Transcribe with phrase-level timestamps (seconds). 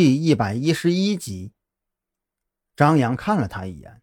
[0.00, 1.50] 第一百一十一集，
[2.76, 4.00] 张扬看了他一眼，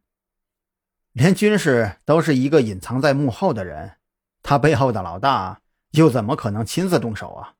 [1.13, 3.95] 连军师都是一个隐藏在幕后的人，
[4.43, 5.61] 他背后的老大
[5.91, 7.53] 又怎么可能亲自动手啊？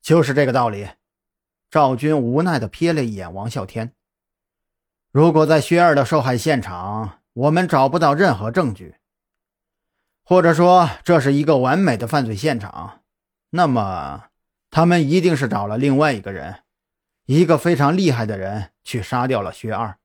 [0.00, 0.88] 就是这个道理。
[1.70, 3.92] 赵军无奈的瞥了一眼王啸天，
[5.10, 8.96] 如果在薛二的受害现场，我们找不到任何证据，
[10.24, 13.02] 或者说这是一个完美的犯罪现场，
[13.50, 14.30] 那么
[14.70, 16.62] 他们一定是找了另外一个人。
[17.26, 19.98] 一个非常厉害的人去杀掉了薛二。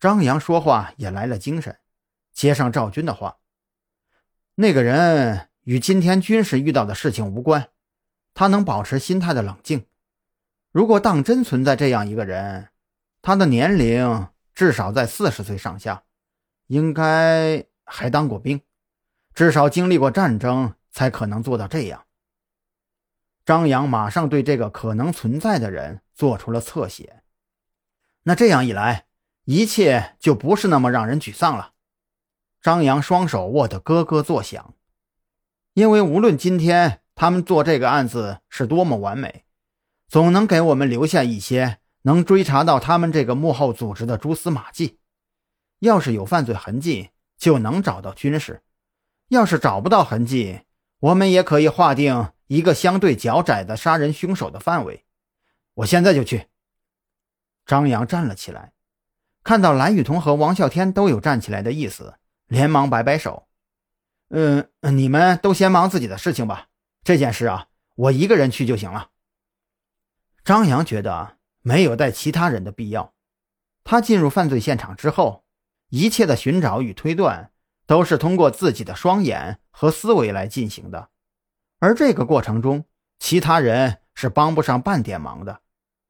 [0.00, 1.78] 张扬说话也来了精神，
[2.32, 3.36] 接上赵军的话
[4.56, 7.68] ：“那个人与今天军事遇到的事情无关，
[8.32, 9.86] 他能保持心态的冷静。
[10.70, 12.68] 如果当真存在这样一个人，
[13.20, 16.02] 他的年龄至少在四十岁上下，
[16.68, 18.62] 应该还当过兵，
[19.34, 22.06] 至少经历过战争，才可能做到这样。”
[23.44, 27.22] 张扬马上对这个可能存在的人做出了侧写，
[28.22, 29.06] 那这样一来，
[29.46, 31.72] 一切就不是那么让人沮丧了。
[32.60, 34.74] 张扬双手握得咯咯作响，
[35.74, 39.44] 因为无论今天他们做这个案子是多么完美，
[40.06, 45.00] 总能给我们留下一些能追查到他们这个幕后组织的蛛丝马迹。
[45.80, 48.58] 要是有犯罪痕迹，就能找到军事；
[49.30, 50.60] 要是找不到痕迹，
[51.00, 52.28] 我们也可以划定。
[52.52, 55.06] 一个相对较窄的杀人凶手的范围，
[55.72, 56.48] 我现在就去。
[57.64, 58.74] 张扬站了起来，
[59.42, 62.16] 看到蓝雨桐和王啸天都有站起来的意思，
[62.48, 63.48] 连忙摆摆手
[64.28, 66.68] ：“嗯，你们都先忙自己的事情吧，
[67.02, 69.08] 这件事啊，我一个人去就行了。”
[70.44, 73.14] 张扬觉得没有带其他人的必要。
[73.82, 75.46] 他进入犯罪现场之后，
[75.88, 77.50] 一切的寻找与推断
[77.86, 81.08] 都是通过自己的双眼和思维来进行的。
[81.82, 82.84] 而这个过程中，
[83.18, 85.62] 其他人是帮不上半点忙的。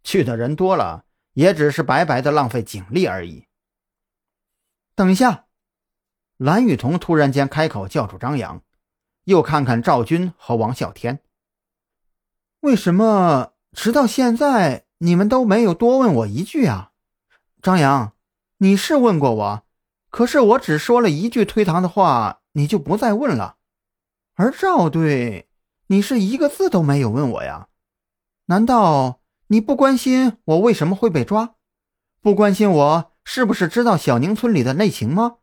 [0.05, 3.47] 去的人多了，也只是白白的浪费警力而已。
[4.95, 5.47] 等一下，
[6.37, 8.61] 蓝雨桐突然间开口叫住张扬，
[9.25, 11.21] 又看看赵军和王啸天
[12.61, 16.91] ：“为什么直到现在你们都没有多问我一句啊？”
[17.63, 18.13] 张扬，
[18.59, 19.63] 你是问过我，
[20.11, 23.57] 可是我只说了一句推搪的话，你就不再问了。
[24.35, 25.49] 而赵队。
[25.93, 27.69] 你是一个字都没有问我呀？
[28.47, 31.57] 难道你不关心我为什么会被抓，
[32.23, 35.37] 不关心我是不是知道小宁村里的内情吗？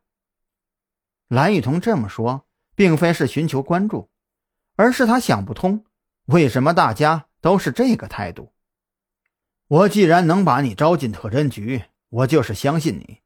[1.28, 4.10] 蓝雨桐这么说，并非是寻求关注，
[4.76, 5.86] 而是他想不通
[6.26, 8.52] 为什么大家都是这个态度。
[9.68, 13.20] 我既然能把你招进特侦局，我就是相信你。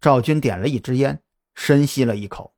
[0.00, 1.22] 赵军点了一支烟，
[1.54, 2.54] 深吸了一口，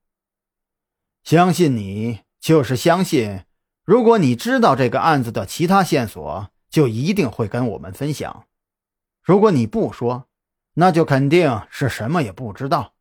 [1.24, 3.42] 相信你就是相信。
[3.84, 8.44] 如果你知道这个案子的其他线索，就一定会跟我们分享；
[9.22, 10.28] 如果你不说，
[10.74, 12.94] 那就肯定是什么也不知道。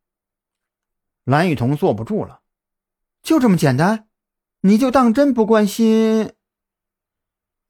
[1.24, 2.40] 蓝雨桐坐不住了，
[3.22, 4.08] 就这么简单？
[4.62, 6.32] 你就当真不关心？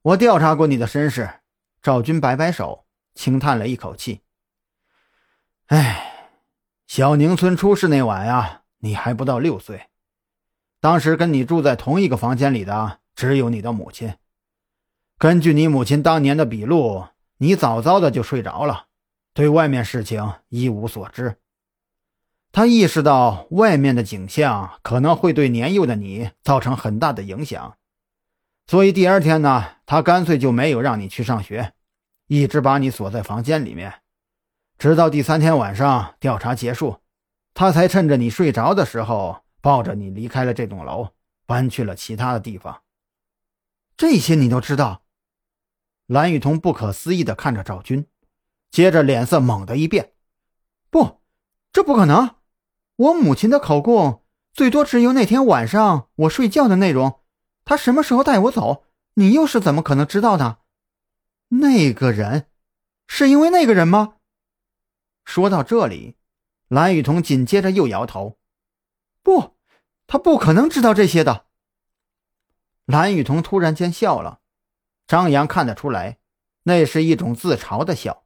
[0.01, 1.41] 我调查过你的身世。
[1.81, 4.21] 赵军摆摆手，轻叹了一口气
[5.67, 6.39] ：“哎，
[6.87, 9.89] 小宁村出事那晚呀，你还不到六岁，
[10.79, 14.15] 当时跟你住在同一个房间里的。”只有你的母亲。
[15.19, 17.05] 根据你母亲当年的笔录，
[17.37, 18.87] 你早早的就睡着了，
[19.31, 21.35] 对外面事情一无所知。
[22.51, 27.77] 他意识到外面的景象可能会对年幼的你造成很大的影响，
[28.65, 31.73] 所以第二天呢，他干脆就没有让你去上学，
[32.25, 34.01] 一直把你锁在房间里面，
[34.79, 36.97] 直到第三天晚上调查结束，
[37.53, 41.09] 他才趁着你睡着的时候抱着你离开了这栋楼，
[41.45, 42.81] 搬去了其他的地方。
[43.95, 45.03] 这些你都知道？
[46.07, 48.07] 蓝雨桐不可思议地看着赵军，
[48.69, 50.13] 接着脸色猛地一变
[50.89, 51.21] ：“不，
[51.71, 52.35] 这不可能！
[52.97, 57.21] 我母亲的口供最多只有那天晚上我睡觉的内容。
[57.63, 58.85] 她什么时候带我走？
[59.13, 60.59] 你又是怎么可能知道的？
[61.49, 62.47] 那个人，
[63.07, 64.15] 是因为那个人吗？”
[65.23, 66.17] 说到这里，
[66.67, 68.39] 蓝雨桐紧接着又摇头
[69.23, 69.55] ：“不，
[70.07, 71.45] 他不可能知道这些的。”
[72.85, 74.39] 蓝雨桐突然间笑了，
[75.07, 76.17] 张扬看得出来，
[76.63, 78.20] 那是一种自嘲的笑。